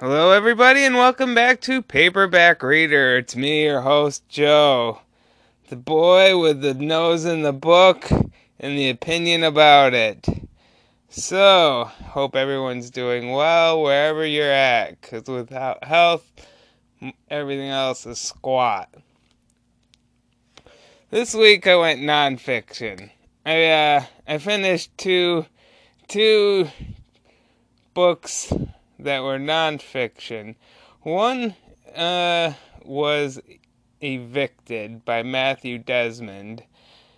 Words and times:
Hello, 0.00 0.30
everybody, 0.30 0.82
and 0.86 0.94
welcome 0.94 1.34
back 1.34 1.60
to 1.60 1.82
Paperback 1.82 2.62
Reader. 2.62 3.18
It's 3.18 3.36
me, 3.36 3.64
your 3.64 3.82
host, 3.82 4.26
Joe, 4.30 5.00
the 5.68 5.76
boy 5.76 6.38
with 6.38 6.62
the 6.62 6.72
nose 6.72 7.26
in 7.26 7.42
the 7.42 7.52
book 7.52 8.10
and 8.10 8.78
the 8.78 8.88
opinion 8.88 9.44
about 9.44 9.92
it. 9.92 10.26
So, 11.10 11.90
hope 12.02 12.34
everyone's 12.34 12.88
doing 12.88 13.32
well 13.32 13.82
wherever 13.82 14.24
you're 14.24 14.50
at, 14.50 14.98
because 14.98 15.28
without 15.28 15.84
health, 15.84 16.24
everything 17.28 17.68
else 17.68 18.06
is 18.06 18.18
squat. 18.18 18.88
This 21.10 21.34
week 21.34 21.66
I 21.66 21.76
went 21.76 22.00
nonfiction. 22.00 23.10
I 23.44 23.66
uh, 23.66 24.04
I 24.26 24.38
finished 24.38 24.96
two 24.96 25.44
two 26.08 26.70
books 27.92 28.50
that 29.04 29.22
were 29.22 29.38
nonfiction. 29.38 30.56
One 31.02 31.54
uh, 31.94 32.54
was 32.84 33.40
Evicted 34.02 35.04
by 35.04 35.22
Matthew 35.22 35.78
Desmond, 35.78 36.64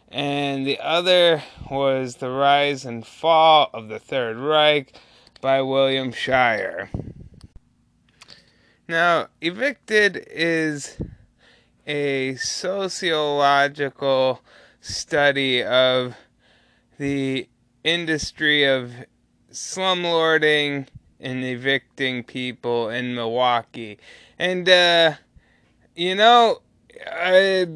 and 0.09 0.67
the 0.67 0.81
other 0.81 1.43
was 1.71 2.17
The 2.17 2.31
Rise 2.31 2.85
and 2.85 3.07
Fall 3.07 3.71
of 3.73 3.89
the 3.89 4.01
Third 4.01 4.37
Reich 4.37 4.93
by 5.41 5.63
William 5.63 6.11
Shirer. 6.11 6.91
Now, 8.89 9.29
Evicted 9.41 10.27
is 10.29 10.99
a 11.87 12.35
sociological 12.35 14.41
study 14.81 15.63
of 15.63 16.17
the 16.99 17.49
industry 17.85 18.65
of 18.65 18.93
slumlording 19.53 20.89
and 21.23 21.45
evicting 21.45 22.25
people 22.25 22.91
in 22.91 23.15
Milwaukee. 23.15 23.99
And, 24.39 24.69
uh, 24.69 25.15
you 25.95 26.15
know, 26.15 26.61
I, 27.11 27.67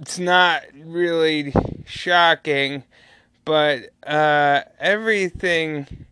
it's 0.00 0.18
not 0.18 0.62
really 0.84 1.52
shocking, 1.86 2.84
but 3.44 3.90
uh, 4.06 4.62
everything 4.78 6.06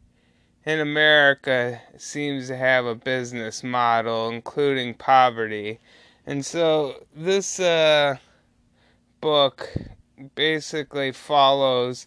in 0.65 0.81
America 0.81 1.81
seems 1.97 2.49
to 2.49 2.57
have 2.57 2.87
a 2.87 2.95
business 2.95 3.63
model, 3.63 4.29
including 4.29 4.95
poverty. 4.95 5.81
And 6.27 6.45
so 6.45 7.05
this 7.15 7.59
uh, 7.61 8.17
book 9.21 9.69
basically 10.35 11.13
follows 11.13 12.07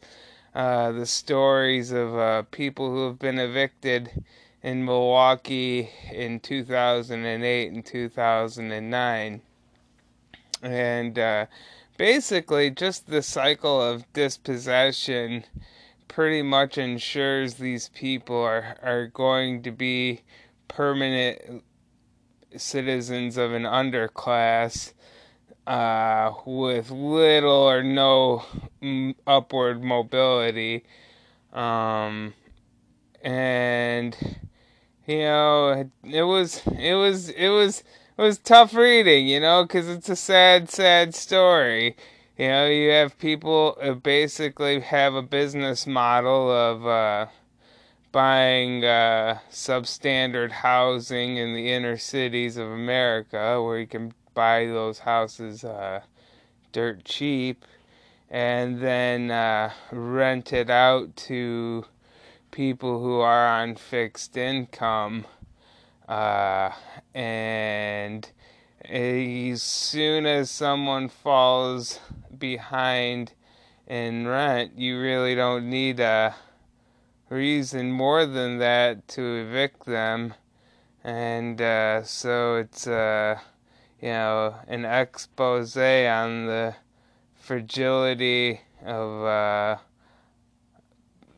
uh, 0.55 0.91
the 0.91 1.05
stories 1.05 1.91
of 1.91 2.15
uh, 2.15 2.43
people 2.43 2.89
who 2.91 3.07
have 3.07 3.19
been 3.19 3.39
evicted 3.39 4.23
in 4.63 4.85
Milwaukee 4.85 5.89
in 6.11 6.39
2008 6.39 7.71
and 7.71 7.85
2009. 7.85 9.41
And 10.61 11.19
uh, 11.19 11.45
basically, 11.97 12.71
just 12.71 13.07
the 13.07 13.21
cycle 13.21 13.81
of 13.81 14.11
dispossession 14.13 15.43
pretty 16.07 16.41
much 16.41 16.77
ensures 16.77 17.55
these 17.55 17.89
people 17.89 18.37
are, 18.37 18.77
are 18.81 19.07
going 19.07 19.61
to 19.63 19.71
be 19.71 20.21
permanent 20.69 21.63
citizens 22.55 23.35
of 23.35 23.51
an 23.51 23.63
underclass 23.63 24.93
uh, 25.67 26.31
with 26.45 26.91
little 26.91 27.51
or 27.51 27.83
no 27.83 28.45
upward 29.27 29.83
mobility. 29.83 30.85
Um, 31.51 32.33
and 33.21 34.15
you 35.05 35.19
know, 35.19 35.89
it 36.03 36.23
was 36.23 36.61
it 36.79 36.93
was 36.93 37.29
it 37.29 37.49
was 37.49 37.83
it 38.17 38.21
was 38.21 38.37
tough 38.37 38.73
reading, 38.73 39.27
you 39.27 39.39
know, 39.39 39.63
because 39.63 39.89
it's 39.89 40.09
a 40.09 40.15
sad, 40.15 40.69
sad 40.69 41.15
story. 41.15 41.95
You 42.37 42.47
know, 42.47 42.67
you 42.67 42.89
have 42.91 43.17
people 43.19 43.77
basically 44.01 44.79
have 44.79 45.13
a 45.13 45.21
business 45.21 45.85
model 45.85 46.49
of 46.49 46.87
uh, 46.87 47.27
buying 48.11 48.85
uh, 48.85 49.39
substandard 49.51 50.51
housing 50.51 51.37
in 51.37 51.53
the 51.53 51.71
inner 51.71 51.97
cities 51.97 52.57
of 52.57 52.67
America, 52.69 53.61
where 53.61 53.79
you 53.79 53.87
can 53.87 54.13
buy 54.33 54.65
those 54.67 54.99
houses 54.99 55.63
uh, 55.63 56.01
dirt 56.71 57.03
cheap, 57.03 57.65
and 58.29 58.79
then 58.79 59.31
uh, 59.31 59.71
rent 59.91 60.53
it 60.53 60.69
out 60.69 61.15
to 61.15 61.85
people 62.53 63.01
who 63.01 63.19
are 63.19 63.47
on 63.47 63.75
fixed 63.75 64.37
income. 64.37 65.25
Uh, 66.07 66.69
and 67.15 68.29
as 68.85 69.63
soon 69.63 70.25
as 70.27 70.51
someone 70.51 71.09
falls 71.09 71.99
behind 72.37 73.33
in 73.87 74.27
rent, 74.27 74.77
you 74.77 75.01
really 75.01 75.33
don't 75.33 75.67
need 75.67 75.99
a 75.99 76.35
reason 77.29 77.91
more 77.91 78.25
than 78.27 78.59
that 78.59 79.07
to 79.07 79.21
evict 79.21 79.85
them. 79.85 80.35
And 81.03 81.59
uh, 81.59 82.03
so 82.03 82.57
it's, 82.57 82.85
uh, 82.85 83.39
you 83.99 84.09
know, 84.09 84.55
an 84.67 84.85
expose 84.85 85.75
on 85.75 86.45
the 86.45 86.75
fragility 87.33 88.61
of 88.85 89.23
uh, 89.23 89.77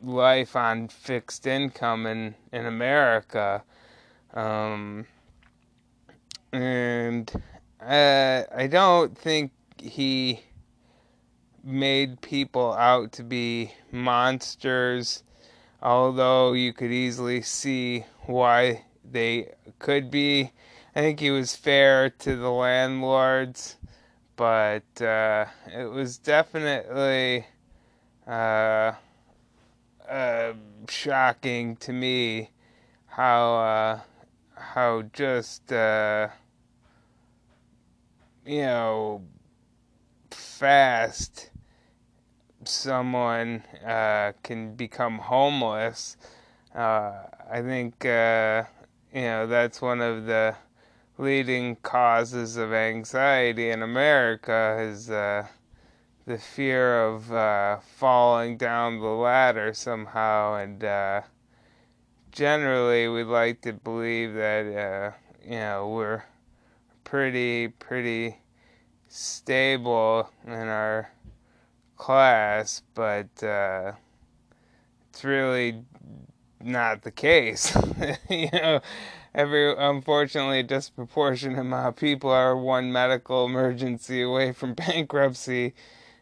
life 0.06 0.54
on 0.56 0.88
fixed 0.88 1.46
income 1.46 2.06
in 2.06 2.34
in 2.52 2.66
America, 2.66 3.62
um, 4.34 5.06
and 6.52 7.30
uh, 7.80 8.42
I 8.54 8.68
don't 8.70 9.16
think 9.16 9.52
he 9.78 10.40
made 11.62 12.20
people 12.20 12.72
out 12.74 13.12
to 13.12 13.24
be 13.24 13.72
monsters, 13.90 15.24
although 15.82 16.52
you 16.52 16.72
could 16.72 16.92
easily 16.92 17.42
see 17.42 18.04
why 18.26 18.84
they 19.04 19.52
could 19.78 20.10
be. 20.10 20.52
I 20.94 21.00
think 21.00 21.20
he 21.20 21.30
was 21.30 21.54
fair 21.54 22.08
to 22.08 22.36
the 22.36 22.50
landlords, 22.50 23.76
but 24.36 25.02
uh, 25.02 25.46
it 25.66 25.90
was 25.90 26.18
definitely. 26.18 27.46
Uh, 28.26 28.92
uh, 30.08 30.52
shocking 30.88 31.76
to 31.76 31.92
me 31.92 32.50
how 33.06 33.56
uh, 33.56 34.00
how 34.54 35.02
just 35.12 35.72
uh, 35.72 36.28
you 38.44 38.62
know 38.62 39.22
fast 40.30 41.50
someone 42.64 43.62
uh, 43.84 44.32
can 44.42 44.74
become 44.74 45.18
homeless. 45.18 46.16
Uh, 46.74 47.12
I 47.50 47.62
think 47.62 48.04
uh, 48.04 48.64
you 49.14 49.22
know 49.22 49.46
that's 49.46 49.80
one 49.80 50.00
of 50.00 50.26
the 50.26 50.56
leading 51.18 51.76
causes 51.76 52.56
of 52.56 52.72
anxiety 52.72 53.70
in 53.70 53.82
America 53.82 54.76
is 54.80 55.10
the 56.26 56.38
fear 56.38 57.04
of 57.04 57.32
uh, 57.32 57.78
falling 57.78 58.56
down 58.56 59.00
the 59.00 59.06
ladder 59.06 59.72
somehow, 59.72 60.54
and 60.56 60.82
uh, 60.82 61.22
generally 62.32 63.08
we'd 63.08 63.24
like 63.24 63.60
to 63.62 63.72
believe 63.72 64.34
that 64.34 64.66
uh, 64.66 65.12
you 65.44 65.56
know 65.56 65.88
we're 65.88 66.24
pretty 67.04 67.68
pretty 67.68 68.38
stable 69.08 70.28
in 70.44 70.52
our 70.52 71.12
class, 71.96 72.82
but 72.94 73.42
uh, 73.44 73.92
it's 75.08 75.22
really 75.22 75.84
not 76.60 77.02
the 77.02 77.12
case. 77.12 77.76
you 78.28 78.48
know, 78.52 78.80
every 79.32 79.72
unfortunately 79.76 80.58
a 80.58 80.64
disproportionate 80.64 81.60
amount 81.60 81.86
of 81.86 81.94
people 81.94 82.30
are 82.30 82.56
one 82.56 82.90
medical 82.90 83.46
emergency 83.46 84.22
away 84.22 84.50
from 84.50 84.74
bankruptcy 84.74 85.72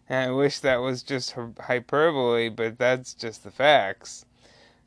and 0.08 0.30
I 0.30 0.32
wish 0.32 0.60
that 0.60 0.82
was 0.82 1.02
just 1.02 1.34
hyperbole, 1.60 2.48
but 2.48 2.78
that's 2.78 3.14
just 3.14 3.44
the 3.44 3.50
facts. 3.50 4.26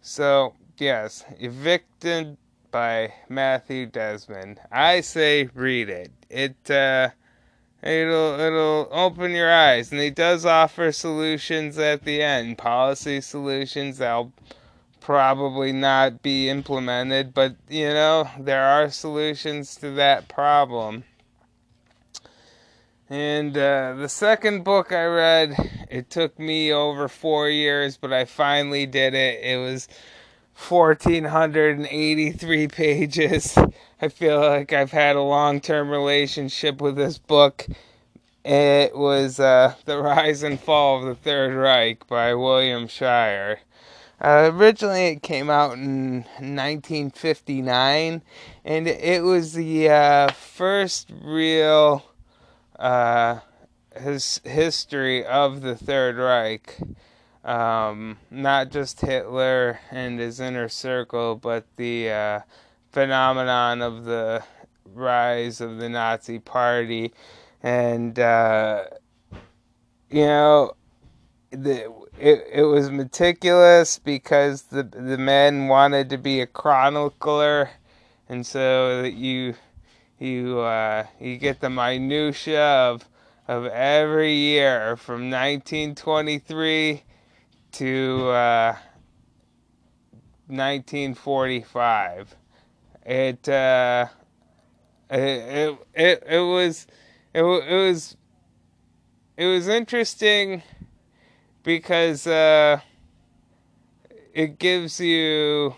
So, 0.02 0.54
yes, 0.78 1.26
Evicted 1.40 2.38
by 2.72 3.14
Matthew 3.30 3.86
Desmond. 3.86 4.60
I 4.72 5.02
say 5.02 5.50
read 5.54 5.90
it. 5.90 6.12
It 6.30 6.70
uh 6.70 7.10
it'll 7.82 8.40
it'll 8.40 8.90
open 8.92 9.32
your 9.32 9.52
eyes 9.52 9.92
and 9.92 10.02
he 10.02 10.10
does 10.10 10.46
offer 10.46 10.92
solutions 10.92 11.78
at 11.78 12.04
the 12.04 12.22
end, 12.22 12.58
policy 12.58 13.22
solutions 13.22 13.98
that'll 13.98 14.34
probably 15.00 15.72
not 15.72 16.22
be 16.22 16.50
implemented, 16.50 17.34
but 17.34 17.56
you 17.70 17.88
know, 17.88 18.30
there 18.40 18.64
are 18.64 18.90
solutions 18.90 19.76
to 19.78 19.92
that 19.92 20.28
problem. 20.28 21.06
And 23.10 23.58
uh, 23.58 23.96
the 23.98 24.10
second 24.10 24.66
book 24.66 24.92
I 24.92 25.06
read, 25.06 25.56
it 25.90 26.10
took 26.10 26.38
me 26.38 26.74
over 26.74 27.08
four 27.08 27.50
years, 27.50 27.96
but 27.96 28.12
I 28.12 28.26
finally 28.26 28.86
did 28.86 29.14
it. 29.14 29.42
It 29.42 29.56
was 29.58 29.88
1,483 30.68 32.68
pages. 32.70 33.58
I 34.02 34.10
feel 34.10 34.42
like 34.42 34.74
I've 34.74 34.92
had 34.92 35.16
a 35.16 35.22
long 35.22 35.62
term 35.62 35.90
relationship 35.90 36.82
with 36.82 36.98
this 36.98 37.18
book. 37.18 37.66
It 38.44 38.98
was 38.98 39.40
uh, 39.40 39.76
The 39.86 40.02
Rise 40.02 40.44
and 40.44 40.60
Fall 40.60 41.00
of 41.00 41.06
the 41.06 41.16
Third 41.16 41.56
Reich 41.56 42.06
by 42.08 42.34
William 42.34 42.90
Shirer. 42.90 43.60
Uh, 44.20 44.50
originally, 44.52 45.06
it 45.08 45.22
came 45.22 45.50
out 45.50 45.74
in 45.74 46.26
1959, 46.40 48.22
and 48.66 48.88
it 48.88 49.24
was 49.24 49.54
the 49.54 49.90
uh, 49.90 50.32
first 50.32 51.12
real 51.24 52.04
uh, 52.78 53.40
his 53.96 54.42
history 54.44 55.26
of 55.26 55.62
the 55.62 55.76
Third 55.76 56.18
Reich. 56.18 56.78
Um, 57.44 58.18
not 58.30 58.72
just 58.72 59.02
Hitler 59.02 59.80
and 59.90 60.20
his 60.20 60.40
inner 60.40 60.68
circle, 60.68 61.36
but 61.36 61.66
the 61.78 62.10
uh, 62.10 62.40
phenomenon 62.92 63.82
of 63.82 64.04
the 64.04 64.44
rise 64.94 65.62
of 65.62 65.78
the 65.78 65.88
Nazi 65.88 66.40
Party, 66.40 67.14
and 67.64 68.20
uh, 68.20 68.86
you 70.10 70.26
know, 70.26 70.74
the 71.52 71.92
it 72.20 72.48
it 72.52 72.64
was 72.64 72.90
meticulous 72.90 74.00
because 74.00 74.64
the 74.64 74.84
the 74.84 75.18
men 75.18 75.68
wanted 75.68 76.10
to 76.10 76.18
be 76.18 76.42
a 76.42 76.48
chronicler, 76.48 77.70
and 78.28 78.46
so 78.46 79.02
that 79.02 79.14
you 79.14 79.56
you 80.20 80.60
uh, 80.60 81.06
you 81.20 81.38
get 81.38 81.60
the 81.60 81.70
minutia 81.70 82.64
of 82.64 83.08
of 83.48 83.66
every 83.66 84.34
year 84.34 84.98
from 84.98 85.30
1923 85.30 87.04
to 87.74 88.30
uh, 88.30 88.76
1945. 90.48 92.36
It, 93.06 93.48
uh, 93.48 94.08
it 95.10 95.78
it 95.94 96.24
it 96.28 96.40
was 96.40 96.88
it, 97.34 97.42
it 97.42 97.44
was 97.44 98.18
it 99.38 99.46
was 99.46 99.68
interesting 99.68 100.64
because 101.64 102.28
uh, 102.28 102.80
it 104.34 104.60
gives 104.60 105.00
you 105.00 105.76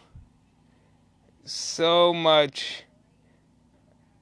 so 1.43 2.13
much 2.13 2.83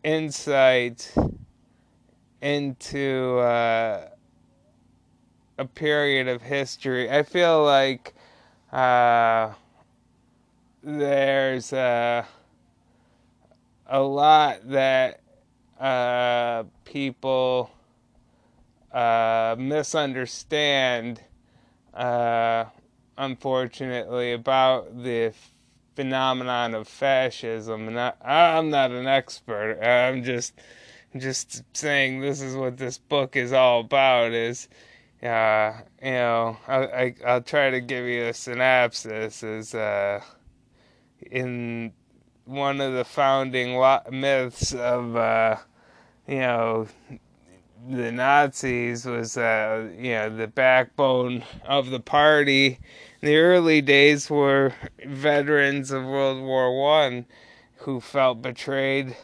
insight 0.08 1.14
into 2.42 3.40
uh, 3.40 4.08
a 5.58 5.66
period 5.66 6.30
of 6.30 6.42
history. 6.42 7.12
I 7.12 7.24
feel 7.24 7.62
like 7.66 8.14
uh, 8.72 9.52
there's 10.82 11.74
uh, 11.74 12.24
a 13.86 14.00
lot 14.00 14.70
that 14.70 15.20
uh, 15.78 16.64
people 16.86 17.70
uh, 18.94 19.58
misunderstand, 19.60 21.22
uh, 21.94 22.64
unfortunately, 23.18 24.32
about 24.32 25.04
the 25.04 25.34
phenomenon 25.98 26.76
of 26.76 26.88
fascism. 26.88 27.88
And 27.88 28.00
I, 28.00 28.14
I'm 28.24 28.70
not 28.70 28.92
an 28.92 29.08
expert. 29.08 29.80
I'm 29.82 30.24
just 30.24 30.54
just 31.18 31.64
saying 31.74 32.22
this 32.22 32.40
is 32.40 32.56
what 32.56 32.78
this 32.78 33.00
book 33.00 33.36
is 33.36 33.52
all 33.52 33.80
about. 33.80 34.32
Is 34.32 34.70
uh, 35.24 35.74
you 36.04 36.12
know, 36.12 36.58
I, 36.68 37.16
I 37.26 37.34
will 37.34 37.42
try 37.42 37.72
to 37.72 37.82
give 37.82 38.06
you 38.06 38.26
a 38.26 38.34
synopsis. 38.34 39.42
Is 39.42 39.74
uh, 39.74 40.22
in 41.32 41.94
one 42.46 42.80
of 42.80 42.94
the 42.94 43.04
founding 43.04 43.82
myths 44.12 44.76
of 44.76 45.16
uh, 45.16 45.58
you 46.28 46.36
know 46.36 46.88
the 47.90 48.12
Nazis 48.12 49.06
was 49.06 49.38
uh, 49.38 49.90
you 49.98 50.12
know 50.12 50.36
the 50.36 50.48
backbone 50.48 51.44
of 51.66 51.90
the 51.90 52.00
party. 52.00 52.80
The 53.22 53.38
early 53.38 53.82
days 53.82 54.30
were 54.30 54.74
veterans 55.06 55.92
of 55.92 56.06
World 56.06 56.42
War 56.42 56.80
One 56.80 57.26
who 57.78 58.00
felt 58.02 58.42
betrayed 58.42 59.16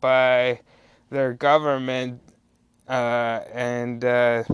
by 0.00 0.60
their 1.10 1.32
government, 1.32 2.20
uh, 2.88 3.40
and 3.52 4.04
uh, 4.04 4.44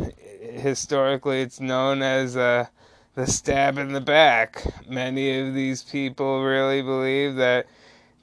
historically 0.40 1.40
it's 1.40 1.60
known 1.60 2.02
as 2.02 2.36
uh, 2.36 2.66
the 3.14 3.26
stab 3.26 3.78
in 3.78 3.92
the 3.92 4.00
back. 4.00 4.62
Many 4.88 5.38
of 5.40 5.54
these 5.54 5.82
people 5.82 6.42
really 6.42 6.82
believe 6.82 7.36
that 7.36 7.66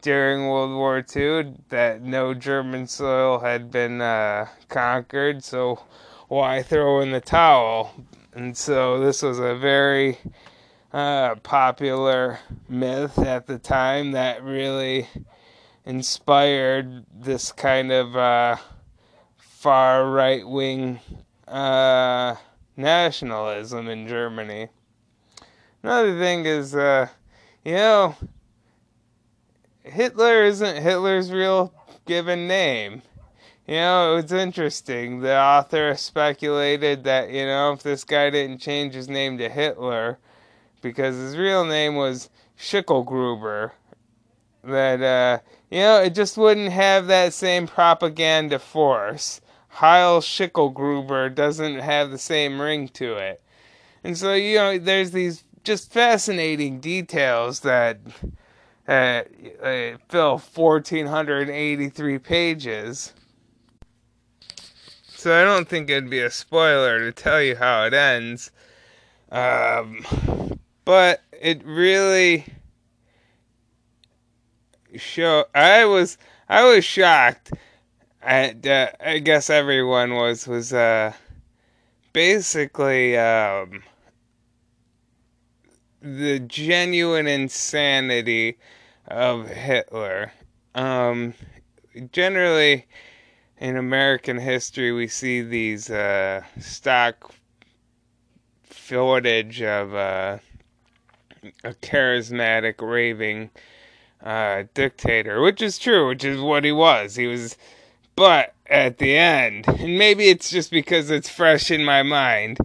during 0.04 0.50
World 0.50 0.76
War 0.76 1.04
II 1.16 1.56
that 1.70 2.02
no 2.02 2.34
German 2.34 2.88
soil 2.88 3.40
had 3.40 3.72
been 3.72 4.02
uh, 4.02 4.48
conquered, 4.68 5.44
so 5.44 5.82
why 6.28 6.62
throw 6.62 7.00
in 7.00 7.12
the 7.12 7.22
towel? 7.22 7.94
And 8.34 8.56
so 8.56 9.00
this 9.00 9.22
was 9.22 9.40
a 9.40 9.56
very 9.56 10.18
uh, 10.92 11.36
popular 11.36 12.40
myth 12.68 13.18
at 13.18 13.48
the 13.48 13.58
time 13.58 14.12
that 14.12 14.44
really 14.44 15.08
inspired 15.86 17.06
this 17.14 17.54
kind 17.54 17.92
of 17.92 18.16
uh, 18.18 18.58
far 19.38 20.10
right 20.10 20.46
wing 20.46 21.00
uh, 21.48 22.36
nationalism 22.76 23.88
in 23.88 24.06
Germany. 24.06 24.68
Another 25.82 26.20
thing 26.20 26.46
is, 26.46 26.76
uh, 26.76 27.08
you 27.64 27.76
know, 27.76 28.16
Hitler 29.84 30.44
isn't 30.44 30.82
Hitler's 30.82 31.32
real 31.32 31.74
given 32.06 32.48
name. 32.48 33.02
You 33.68 33.76
know, 33.76 34.18
it's 34.18 34.32
interesting. 34.32 35.22
The 35.22 35.38
author 35.38 35.96
speculated 35.96 37.04
that, 37.06 37.30
you 37.30 37.46
know, 37.46 37.72
if 37.74 37.84
this 37.84 38.04
guy 38.04 38.30
didn't 38.30 38.60
change 38.60 38.94
his 38.94 39.08
name 39.08 39.38
to 39.38 39.50
Hitler, 39.50 40.20
because 40.82 41.16
his 41.16 41.38
real 41.38 41.64
name 41.66 41.96
was 41.96 42.30
Schickelgruber, 42.58 43.72
that, 44.64 45.02
uh, 45.02 45.40
you 45.72 45.80
know, 45.80 46.02
it 46.02 46.14
just 46.14 46.38
wouldn't 46.38 46.72
have 46.72 47.08
that 47.08 47.34
same 47.34 47.68
propaganda 47.68 48.60
force. 48.60 49.40
Heil 49.70 50.22
Schickelgruber 50.22 51.34
doesn't 51.34 51.80
have 51.80 52.12
the 52.12 52.18
same 52.18 52.62
ring 52.62 52.90
to 52.90 53.16
it. 53.16 53.42
And 54.04 54.18
so, 54.18 54.34
you 54.34 54.58
know, 54.58 54.78
there's 54.78 55.12
these 55.12 55.46
just 55.64 55.92
fascinating 55.92 56.80
details 56.82 57.62
that 57.62 57.98
uh, 58.88 59.24
uh, 59.62 59.98
fill 60.10 60.38
1,483 60.38 62.20
pages. 62.20 63.14
So 65.08 65.40
I 65.40 65.46
don't 65.46 65.70
think 65.70 65.90
it'd 65.90 66.10
be 66.10 66.20
a 66.20 66.30
spoiler 66.30 67.00
to 67.00 67.12
tell 67.12 67.42
you 67.42 67.56
how 67.56 67.86
it 67.86 67.94
ends. 67.94 68.52
Um, 69.32 70.06
but 70.86 71.22
it 71.32 71.66
really 71.66 72.46
show 74.98 75.46
I 75.56 75.86
was 75.86 76.18
I 76.50 76.64
was 76.66 76.84
shocked. 76.84 77.54
I, 78.22 78.56
uh, 78.66 78.88
I 79.00 79.20
guess 79.20 79.50
everyone 79.50 80.14
was 80.14 80.48
was 80.48 80.74
uh, 80.74 81.14
basically 82.12 83.18
um, 83.18 83.84
the 86.04 86.38
genuine 86.40 87.28
insanity 87.28 88.58
of 89.08 89.48
Hitler. 89.48 90.34
Um, 90.76 91.34
generally, 92.12 92.88
in 93.58 93.78
American 93.78 94.38
history, 94.38 94.92
we 94.92 95.08
see 95.08 95.42
these 95.42 95.90
uh, 95.90 96.44
stock 96.60 97.34
footage 98.64 99.62
of 99.62 99.96
uh, 99.96 100.40
a 101.64 101.74
charismatic, 101.76 102.82
raving 102.82 103.50
uh, 104.22 104.64
dictator, 104.74 105.42
which 105.42 105.62
is 105.62 105.80
true, 105.80 106.10
which 106.10 106.26
is 106.26 106.42
what 106.42 106.66
he 106.66 106.74
was. 106.74 107.16
He 107.16 107.28
was, 107.28 107.58
but 108.18 108.54
at 108.68 108.98
the 108.98 109.16
end, 109.16 109.68
and 109.70 109.98
maybe 109.98 110.26
it's 110.26 110.50
just 110.50 110.70
because 110.70 111.10
it's 111.10 111.30
fresh 111.30 111.72
in 111.72 111.86
my 111.86 112.04
mind. 112.04 112.58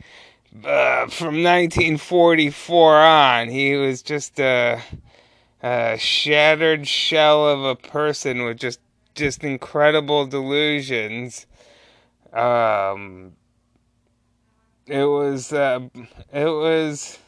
Uh, 0.56 1.06
from 1.08 1.42
1944 1.42 2.96
on, 2.96 3.48
he 3.48 3.76
was 3.76 4.02
just 4.02 4.40
a, 4.40 4.80
a 5.62 5.98
shattered 5.98 6.88
shell 6.88 7.46
of 7.46 7.62
a 7.64 7.76
person 7.76 8.44
with 8.44 8.58
just 8.58 8.80
just 9.14 9.44
incredible 9.44 10.26
delusions. 10.26 11.46
Um, 12.32 13.32
it 14.86 15.04
was, 15.04 15.52
uh, 15.52 15.80
it 16.32 16.46
was, 16.46 17.18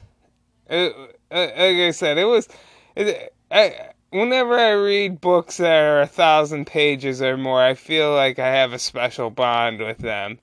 it, 0.69 0.95
uh, 1.31 1.41
like 1.41 1.77
I 1.77 1.91
said, 1.91 2.17
it 2.17 2.25
was. 2.25 2.49
It, 2.97 3.35
I, 3.51 3.91
whenever 4.11 4.59
I 4.59 4.71
read 4.71 5.21
books 5.21 5.59
that 5.59 5.83
are 5.83 6.01
a 6.01 6.07
thousand 6.07 6.67
pages 6.67 7.21
or 7.21 7.37
more, 7.37 7.63
I 7.63 7.75
feel 7.75 8.15
like 8.15 8.39
I 8.39 8.49
have 8.49 8.73
a 8.73 8.79
special 8.79 9.31
bond 9.31 9.81
with 9.81 9.99
them. 9.99 10.39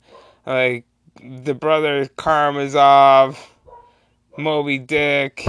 Like 0.45 0.85
the 1.21 1.53
brother 1.53 2.07
Karamazov, 2.17 3.37
Moby 4.37 4.77
Dick, 4.77 5.45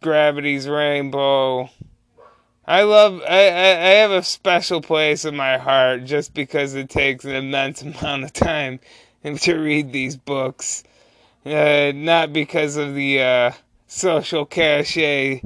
Gravity's 0.00 0.68
Rainbow. 0.68 1.70
I 2.66 2.82
love 2.82 3.22
I, 3.28 3.48
I, 3.48 3.70
I 3.70 3.90
have 4.00 4.10
a 4.10 4.22
special 4.22 4.80
place 4.80 5.24
in 5.24 5.36
my 5.36 5.58
heart 5.58 6.04
just 6.04 6.34
because 6.34 6.74
it 6.74 6.90
takes 6.90 7.24
an 7.24 7.32
immense 7.32 7.82
amount 7.82 8.24
of 8.24 8.32
time 8.32 8.80
to 9.22 9.54
read 9.54 9.92
these 9.92 10.16
books. 10.16 10.82
Uh, 11.44 11.92
not 11.94 12.32
because 12.32 12.76
of 12.76 12.94
the 12.94 13.22
uh, 13.22 13.52
social 13.86 14.44
cachet 14.44 15.42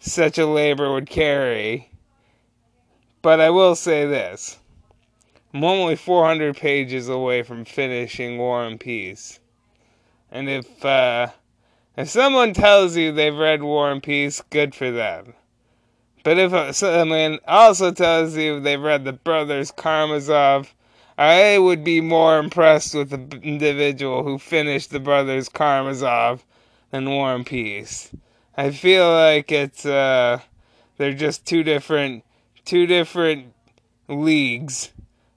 such 0.00 0.36
a 0.38 0.46
labor 0.46 0.92
would 0.92 1.08
carry. 1.08 1.90
But 3.22 3.40
I 3.40 3.50
will 3.50 3.74
say 3.74 4.06
this. 4.06 4.58
I'm 5.54 5.62
only 5.62 5.94
400 5.94 6.56
pages 6.56 7.08
away 7.08 7.44
from 7.44 7.64
finishing 7.64 8.38
War 8.38 8.64
and 8.64 8.80
Peace. 8.80 9.38
And 10.28 10.50
if 10.50 10.84
uh, 10.84 11.28
if 11.96 12.08
someone 12.08 12.52
tells 12.52 12.96
you 12.96 13.12
they've 13.12 13.32
read 13.32 13.62
War 13.62 13.92
and 13.92 14.02
Peace, 14.02 14.42
good 14.50 14.74
for 14.74 14.90
them. 14.90 15.34
But 16.24 16.38
if 16.38 16.74
someone 16.74 17.38
also 17.46 17.92
tells 17.92 18.36
you 18.36 18.58
they've 18.58 18.80
read 18.80 19.04
the 19.04 19.12
Brothers 19.12 19.70
Karamazov, 19.70 20.74
I 21.16 21.56
would 21.58 21.84
be 21.84 22.00
more 22.00 22.40
impressed 22.40 22.92
with 22.96 23.10
the 23.10 23.38
individual 23.40 24.24
who 24.24 24.38
finished 24.38 24.90
the 24.90 24.98
Brothers 24.98 25.48
Karamazov 25.48 26.44
than 26.90 27.08
War 27.08 27.32
and 27.32 27.46
Peace. 27.46 28.10
I 28.56 28.72
feel 28.72 29.08
like 29.08 29.52
it's 29.52 29.86
uh, 29.86 30.40
they're 30.96 31.12
just 31.12 31.46
two 31.46 31.62
different 31.62 32.24
two 32.64 32.86
different 32.88 33.54
leagues 34.08 34.90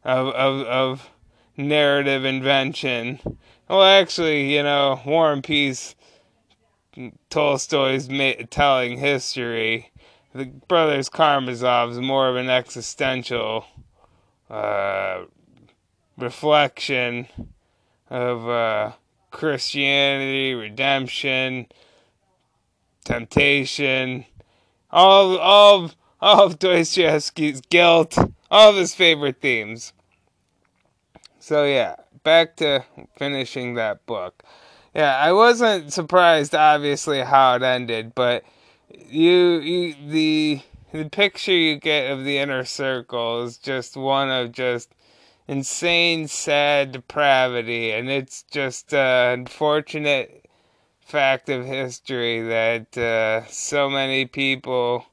of 0.07 0.29
of 0.29 0.65
of 0.65 1.09
narrative 1.57 2.23
invention. 2.23 3.19
Well, 3.69 3.83
actually, 3.83 4.55
you 4.55 4.63
know, 4.63 5.01
War 5.05 5.33
and 5.33 5.43
Peace, 5.43 5.95
Tolstoy's 7.29 8.09
ma- 8.09 8.45
telling 8.49 8.97
history. 8.97 9.91
The 10.33 10.45
Brothers 10.45 11.09
Karamazov 11.09 11.91
is 11.91 11.99
more 11.99 12.29
of 12.29 12.37
an 12.37 12.49
existential 12.49 13.65
uh, 14.49 15.23
reflection 16.17 17.27
of 18.09 18.47
uh, 18.47 18.91
Christianity, 19.31 20.53
redemption, 20.53 21.67
temptation, 23.03 24.25
all 24.89 25.37
all 25.37 25.91
all 26.21 26.45
of 26.45 26.59
Dostoevsky's 26.59 27.59
guilt, 27.59 28.17
all 28.49 28.69
of 28.69 28.77
his 28.77 28.95
favorite 28.95 29.41
themes. 29.41 29.91
So 31.47 31.63
yeah, 31.63 31.95
back 32.23 32.57
to 32.57 32.83
finishing 33.15 33.75
that 33.75 34.05
book. 34.05 34.43
Yeah, 34.93 35.15
I 35.15 35.31
wasn't 35.31 35.93
surprised 35.93 36.53
obviously 36.53 37.21
how 37.21 37.55
it 37.55 37.63
ended, 37.63 38.13
but 38.13 38.43
you, 38.89 39.59
you 39.59 39.95
the 40.09 40.61
the 40.91 41.07
picture 41.07 41.53
you 41.53 41.77
get 41.77 42.11
of 42.11 42.25
the 42.25 42.37
inner 42.37 42.65
circle 42.65 43.43
is 43.43 43.55
just 43.55 43.95
one 43.95 44.29
of 44.29 44.51
just 44.51 44.89
insane, 45.47 46.27
sad 46.27 46.91
depravity, 46.91 47.93
and 47.93 48.09
it's 48.09 48.43
just 48.51 48.93
an 48.93 49.39
unfortunate 49.39 50.49
fact 50.99 51.47
of 51.47 51.65
history 51.65 52.41
that 52.41 52.97
uh, 52.97 53.45
so 53.47 53.89
many 53.89 54.25
people 54.25 55.05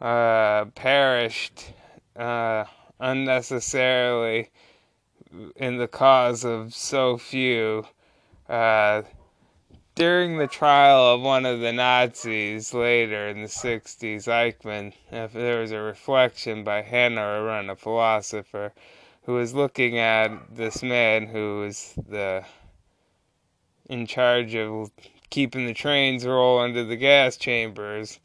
uh, 0.00 0.64
perished 0.74 1.72
uh, 2.16 2.64
unnecessarily 2.98 4.50
in 5.56 5.78
the 5.78 5.88
cause 5.88 6.44
of 6.44 6.74
so 6.74 7.16
few. 7.16 7.86
Uh, 8.48 9.02
during 9.94 10.38
the 10.38 10.46
trial 10.46 11.14
of 11.14 11.20
one 11.20 11.44
of 11.44 11.60
the 11.60 11.72
Nazis 11.72 12.72
later 12.72 13.28
in 13.28 13.42
the 13.42 13.48
60s, 13.48 14.26
Eichmann, 14.26 14.94
there 15.10 15.60
was 15.60 15.70
a 15.70 15.80
reflection 15.80 16.64
by 16.64 16.80
Hannah 16.80 17.20
Arendt, 17.20 17.70
a 17.70 17.76
philosopher, 17.76 18.72
who 19.24 19.34
was 19.34 19.54
looking 19.54 19.98
at 19.98 20.30
this 20.54 20.82
man 20.82 21.26
who 21.26 21.60
was 21.60 21.94
the 22.08 22.44
in 23.88 24.06
charge 24.06 24.54
of 24.54 24.90
keeping 25.28 25.66
the 25.66 25.74
trains 25.74 26.24
roll 26.24 26.62
into 26.64 26.84
the 26.84 26.96
gas 26.96 27.36
chambers, 27.36 28.18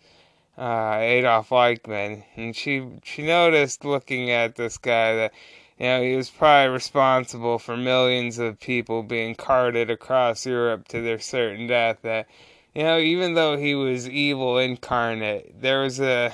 uh, 0.57 0.97
Adolf 0.99 1.49
Eichmann, 1.49 2.23
and 2.35 2.55
she 2.55 2.87
she 3.03 3.25
noticed 3.25 3.83
looking 3.83 4.31
at 4.31 4.55
this 4.55 4.77
guy 4.77 5.15
that 5.15 5.33
you 5.77 5.85
know 5.85 6.01
he 6.01 6.15
was 6.15 6.29
probably 6.29 6.73
responsible 6.73 7.59
for 7.59 7.77
millions 7.77 8.39
of 8.39 8.59
people 8.59 9.03
being 9.03 9.35
carted 9.35 9.89
across 9.89 10.45
Europe 10.45 10.87
to 10.89 11.01
their 11.01 11.19
certain 11.19 11.67
death. 11.67 11.99
That 12.01 12.27
you 12.73 12.83
know 12.83 12.99
even 12.99 13.33
though 13.33 13.57
he 13.57 13.75
was 13.75 14.09
evil 14.09 14.57
incarnate, 14.57 15.61
there 15.61 15.81
was 15.81 15.99
a 15.99 16.33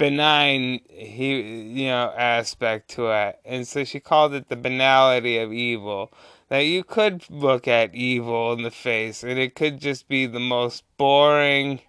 benign 0.00 0.80
he 0.88 1.42
you 1.42 1.86
know 1.88 2.10
aspect 2.16 2.88
to 2.88 3.10
it 3.10 3.38
and 3.44 3.68
so 3.68 3.84
she 3.84 4.00
called 4.00 4.32
it 4.32 4.48
the 4.48 4.56
banality 4.56 5.36
of 5.36 5.52
evil 5.52 6.10
that 6.48 6.60
you 6.60 6.82
could 6.82 7.22
look 7.28 7.68
at 7.68 7.94
evil 7.94 8.54
in 8.54 8.62
the 8.62 8.70
face 8.70 9.22
and 9.22 9.38
it 9.38 9.54
could 9.54 9.78
just 9.78 10.08
be 10.08 10.24
the 10.24 10.40
most 10.40 10.84
boring 10.96 11.80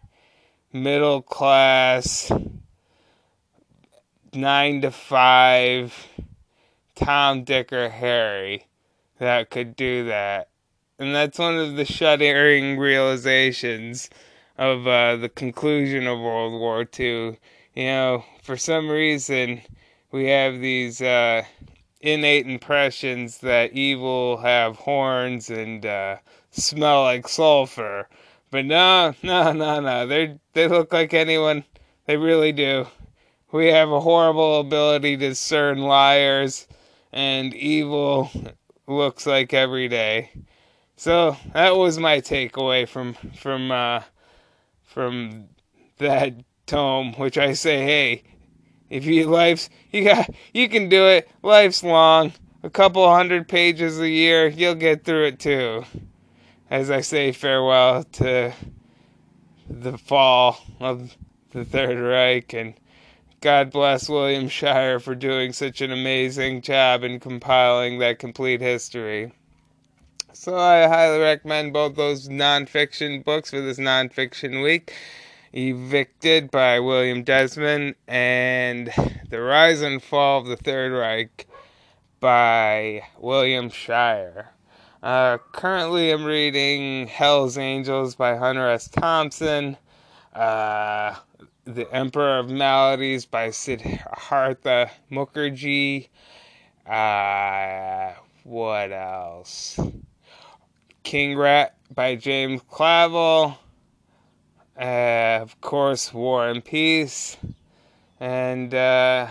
middle 0.73 1.21
class 1.21 2.29
nine 4.33 4.81
to 4.81 4.91
five 4.91 6.07
tom 6.95 7.43
dick 7.43 7.71
or 7.73 7.89
harry 7.89 8.65
that 9.19 9.49
could 9.49 9.75
do 9.75 10.05
that 10.05 10.49
and 10.99 11.15
that's 11.15 11.39
one 11.39 11.57
of 11.57 11.75
the 11.75 11.85
shuddering 11.85 12.77
realizations 12.77 14.09
of 14.57 14.85
uh, 14.87 15.15
the 15.15 15.29
conclusion 15.29 16.07
of 16.07 16.19
world 16.19 16.53
war 16.53 16.85
ii 16.99 17.37
you 17.73 17.85
know, 17.85 18.25
for 18.43 18.57
some 18.57 18.89
reason 18.89 19.61
we 20.11 20.25
have 20.27 20.59
these 20.59 21.01
uh, 21.01 21.43
innate 22.01 22.45
impressions 22.45 23.37
that 23.39 23.71
evil 23.71 24.37
have 24.37 24.75
horns 24.75 25.49
and 25.49 25.85
uh, 25.85 26.17
smell 26.51 27.03
like 27.03 27.27
sulfur. 27.27 28.09
But 28.49 28.65
no, 28.65 29.13
no, 29.23 29.53
no, 29.53 29.79
no. 29.79 30.05
They 30.05 30.37
they 30.53 30.67
look 30.67 30.91
like 30.91 31.13
anyone. 31.13 31.63
They 32.05 32.17
really 32.17 32.51
do. 32.51 32.87
We 33.51 33.67
have 33.67 33.91
a 33.91 33.99
horrible 33.99 34.61
ability 34.61 35.17
to 35.17 35.29
discern 35.29 35.79
liars, 35.79 36.67
and 37.11 37.53
evil 37.53 38.31
looks 38.87 39.25
like 39.25 39.53
every 39.53 39.89
day. 39.89 40.31
So 40.95 41.35
that 41.53 41.75
was 41.75 41.97
my 41.97 42.21
takeaway 42.21 42.87
from 42.87 43.13
from 43.35 43.71
uh, 43.71 44.03
from 44.83 45.49
that 45.97 46.33
tome, 46.65 47.13
which 47.13 47.37
I 47.37 47.53
say, 47.53 47.83
hey, 47.83 48.23
if 48.89 49.05
you 49.05 49.25
life's 49.25 49.69
you 49.91 50.05
got 50.05 50.29
you 50.53 50.69
can 50.69 50.87
do 50.87 51.07
it. 51.07 51.29
Life's 51.43 51.83
long, 51.83 52.31
a 52.63 52.69
couple 52.69 53.09
hundred 53.11 53.49
pages 53.49 53.99
a 53.99 54.07
year, 54.07 54.47
you'll 54.47 54.75
get 54.75 55.03
through 55.03 55.25
it 55.25 55.39
too. 55.39 55.83
As 56.69 56.89
I 56.89 57.01
say 57.01 57.33
farewell 57.33 58.03
to 58.03 58.53
the 59.69 59.97
fall 59.97 60.57
of 60.79 61.17
the 61.51 61.65
Third 61.65 61.99
Reich 61.99 62.53
and 62.53 62.75
God 63.41 63.71
bless 63.71 64.07
William 64.07 64.47
Shirer 64.47 64.99
for 64.99 65.15
doing 65.15 65.51
such 65.51 65.81
an 65.81 65.91
amazing 65.91 66.61
job 66.61 67.03
in 67.03 67.19
compiling 67.19 67.97
that 67.97 68.19
complete 68.19 68.61
history. 68.61 69.33
So 70.31 70.55
I 70.55 70.87
highly 70.87 71.19
recommend 71.19 71.73
both 71.73 71.95
those 71.95 72.29
nonfiction 72.29 73.25
books 73.25 73.49
for 73.49 73.59
this 73.59 73.79
nonfiction 73.79 74.63
week. 74.63 74.93
Evicted 75.53 76.51
by 76.51 76.79
William 76.79 77.23
Desmond, 77.23 77.95
and 78.07 78.93
The 79.29 79.41
Rise 79.41 79.81
and 79.81 80.03
Fall 80.03 80.41
of 80.41 80.45
the 80.45 80.55
Third 80.55 80.91
Reich 80.91 81.47
by 82.19 83.01
William 83.17 83.71
Shirer. 83.71 84.49
Uh, 85.01 85.39
currently, 85.51 86.11
I'm 86.11 86.25
reading 86.25 87.07
Hell's 87.07 87.57
Angels 87.57 88.13
by 88.13 88.37
Hunter 88.37 88.69
S. 88.69 88.87
Thompson, 88.87 89.77
uh, 90.33 91.15
The 91.73 91.89
Emperor 91.93 92.39
of 92.39 92.49
Maladies 92.49 93.25
by 93.25 93.49
Siddhartha 93.49 94.91
Mukherjee. 95.09 96.09
Uh, 96.85 98.11
what 98.43 98.91
else? 98.91 99.79
King 101.03 101.37
Rat 101.37 101.77
by 101.93 102.15
James 102.15 102.61
Clavell. 102.69 103.57
Uh, 104.77 105.39
of 105.41 105.61
course, 105.61 106.13
War 106.13 106.49
and 106.49 106.65
Peace. 106.65 107.37
And 108.19 108.73
uh, 108.73 109.29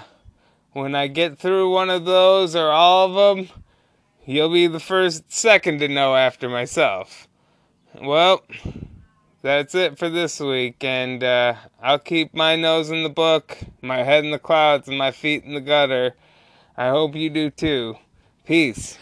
when 0.73 0.95
I 0.95 1.09
get 1.09 1.39
through 1.39 1.71
one 1.71 1.91
of 1.91 2.07
those 2.07 2.57
or 2.57 2.71
all 2.71 3.07
of 3.07 3.37
them, 3.37 3.51
you'll 4.25 4.49
be 4.49 4.67
the 4.67 4.81
first 4.81 5.31
second 5.31 5.81
to 5.81 5.89
know 5.89 6.17
after 6.17 6.49
myself. 6.49 7.29
Well, 8.01 8.43
that's 9.43 9.75
it 9.75 9.99
for 9.99 10.09
this 10.09 10.41
week, 10.41 10.83
and 10.85 11.25
uh, 11.25 11.55
I'll 11.83 11.99
keep 11.99 12.35
my 12.35 12.57
nose 12.57 12.91
in 12.91 13.03
the 13.03 13.09
book, 13.09 13.59
my 13.83 14.03
head 14.03 14.25
in 14.25 14.31
the 14.31 14.39
clouds, 14.39 14.89
and 14.89 14.99
my 14.99 15.11
feet 15.11 15.45
in 15.45 15.55
the 15.55 15.61
gutter. 15.61 16.15
I 16.77 16.89
hope 16.89 17.15
you 17.15 17.31
do 17.31 17.51
too. 17.51 17.97
Peace. 18.45 18.99